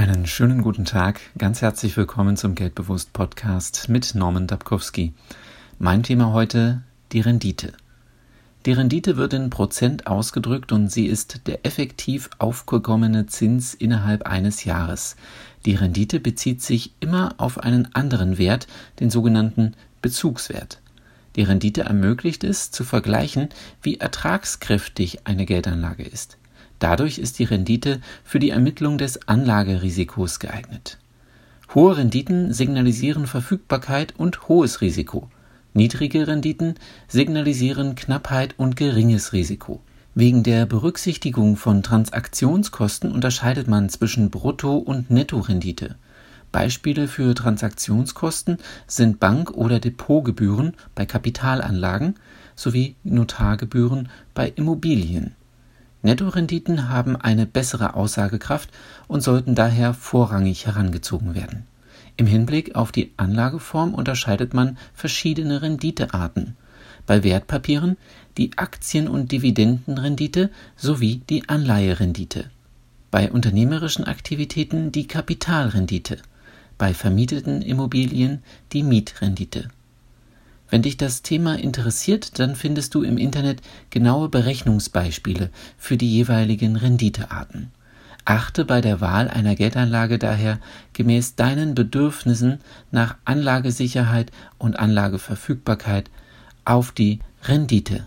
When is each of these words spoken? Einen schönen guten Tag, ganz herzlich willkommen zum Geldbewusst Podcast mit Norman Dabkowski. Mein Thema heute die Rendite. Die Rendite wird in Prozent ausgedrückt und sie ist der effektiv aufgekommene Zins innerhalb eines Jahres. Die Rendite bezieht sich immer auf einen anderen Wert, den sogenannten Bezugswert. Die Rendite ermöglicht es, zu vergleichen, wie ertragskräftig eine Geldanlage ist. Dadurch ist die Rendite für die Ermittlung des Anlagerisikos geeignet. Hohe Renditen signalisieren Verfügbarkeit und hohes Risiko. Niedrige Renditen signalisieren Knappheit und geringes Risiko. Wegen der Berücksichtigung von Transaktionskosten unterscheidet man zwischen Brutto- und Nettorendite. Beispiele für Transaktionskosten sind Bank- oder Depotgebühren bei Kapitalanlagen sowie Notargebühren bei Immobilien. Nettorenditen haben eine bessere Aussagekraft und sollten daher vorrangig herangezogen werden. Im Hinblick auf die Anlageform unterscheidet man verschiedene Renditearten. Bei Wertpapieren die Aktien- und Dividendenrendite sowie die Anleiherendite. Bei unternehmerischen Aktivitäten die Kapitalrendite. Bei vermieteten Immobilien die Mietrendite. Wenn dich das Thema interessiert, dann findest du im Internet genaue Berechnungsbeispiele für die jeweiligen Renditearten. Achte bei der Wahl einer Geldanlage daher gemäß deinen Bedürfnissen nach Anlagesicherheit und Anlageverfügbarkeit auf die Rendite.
Einen 0.00 0.26
schönen 0.26 0.62
guten 0.62 0.86
Tag, 0.86 1.20
ganz 1.36 1.60
herzlich 1.60 1.94
willkommen 1.94 2.38
zum 2.38 2.54
Geldbewusst 2.54 3.12
Podcast 3.12 3.90
mit 3.90 4.14
Norman 4.14 4.46
Dabkowski. 4.46 5.12
Mein 5.78 6.02
Thema 6.02 6.32
heute 6.32 6.80
die 7.12 7.20
Rendite. 7.20 7.74
Die 8.64 8.72
Rendite 8.72 9.18
wird 9.18 9.34
in 9.34 9.50
Prozent 9.50 10.06
ausgedrückt 10.06 10.72
und 10.72 10.90
sie 10.90 11.04
ist 11.04 11.46
der 11.46 11.66
effektiv 11.66 12.30
aufgekommene 12.38 13.26
Zins 13.26 13.74
innerhalb 13.74 14.22
eines 14.22 14.64
Jahres. 14.64 15.16
Die 15.66 15.74
Rendite 15.74 16.18
bezieht 16.18 16.62
sich 16.62 16.94
immer 17.00 17.34
auf 17.36 17.58
einen 17.58 17.94
anderen 17.94 18.38
Wert, 18.38 18.68
den 19.00 19.10
sogenannten 19.10 19.74
Bezugswert. 20.00 20.80
Die 21.36 21.42
Rendite 21.42 21.82
ermöglicht 21.82 22.42
es, 22.42 22.70
zu 22.70 22.84
vergleichen, 22.84 23.50
wie 23.82 23.98
ertragskräftig 23.98 25.26
eine 25.26 25.44
Geldanlage 25.44 26.04
ist. 26.04 26.38
Dadurch 26.80 27.18
ist 27.18 27.38
die 27.38 27.44
Rendite 27.44 28.00
für 28.24 28.38
die 28.38 28.50
Ermittlung 28.50 28.98
des 28.98 29.28
Anlagerisikos 29.28 30.40
geeignet. 30.40 30.98
Hohe 31.74 31.98
Renditen 31.98 32.52
signalisieren 32.52 33.26
Verfügbarkeit 33.26 34.14
und 34.16 34.48
hohes 34.48 34.80
Risiko. 34.80 35.28
Niedrige 35.74 36.26
Renditen 36.26 36.74
signalisieren 37.06 37.94
Knappheit 37.94 38.54
und 38.56 38.74
geringes 38.76 39.32
Risiko. 39.32 39.80
Wegen 40.14 40.42
der 40.42 40.66
Berücksichtigung 40.66 41.56
von 41.56 41.84
Transaktionskosten 41.84 43.12
unterscheidet 43.12 43.68
man 43.68 43.88
zwischen 43.90 44.30
Brutto- 44.30 44.78
und 44.78 45.10
Nettorendite. 45.10 45.94
Beispiele 46.50 47.06
für 47.06 47.34
Transaktionskosten 47.34 48.56
sind 48.88 49.20
Bank- 49.20 49.52
oder 49.52 49.78
Depotgebühren 49.78 50.72
bei 50.94 51.06
Kapitalanlagen 51.06 52.16
sowie 52.56 52.96
Notargebühren 53.04 54.08
bei 54.34 54.52
Immobilien. 54.56 55.36
Nettorenditen 56.02 56.88
haben 56.88 57.16
eine 57.16 57.46
bessere 57.46 57.94
Aussagekraft 57.94 58.70
und 59.06 59.22
sollten 59.22 59.54
daher 59.54 59.94
vorrangig 59.94 60.66
herangezogen 60.66 61.34
werden. 61.34 61.66
Im 62.16 62.26
Hinblick 62.26 62.74
auf 62.74 62.92
die 62.92 63.12
Anlageform 63.16 63.94
unterscheidet 63.94 64.54
man 64.54 64.78
verschiedene 64.94 65.62
Renditearten. 65.62 66.56
Bei 67.06 67.24
Wertpapieren 67.24 67.96
die 68.36 68.56
Aktien- 68.56 69.08
und 69.08 69.32
Dividendenrendite 69.32 70.50
sowie 70.76 71.22
die 71.28 71.48
Anleiherendite. 71.48 72.50
Bei 73.10 73.30
unternehmerischen 73.30 74.04
Aktivitäten 74.04 74.92
die 74.92 75.06
Kapitalrendite. 75.06 76.18
Bei 76.78 76.94
vermieteten 76.94 77.62
Immobilien 77.62 78.42
die 78.72 78.82
Mietrendite. 78.82 79.68
Wenn 80.70 80.82
dich 80.82 80.96
das 80.96 81.22
Thema 81.22 81.58
interessiert, 81.58 82.38
dann 82.38 82.54
findest 82.54 82.94
du 82.94 83.02
im 83.02 83.18
Internet 83.18 83.60
genaue 83.90 84.28
Berechnungsbeispiele 84.28 85.50
für 85.76 85.96
die 85.96 86.10
jeweiligen 86.10 86.76
Renditearten. 86.76 87.72
Achte 88.24 88.64
bei 88.64 88.80
der 88.80 89.00
Wahl 89.00 89.28
einer 89.28 89.56
Geldanlage 89.56 90.18
daher 90.18 90.60
gemäß 90.92 91.34
deinen 91.34 91.74
Bedürfnissen 91.74 92.60
nach 92.92 93.16
Anlagesicherheit 93.24 94.30
und 94.58 94.78
Anlageverfügbarkeit 94.78 96.10
auf 96.64 96.92
die 96.92 97.18
Rendite. 97.44 98.06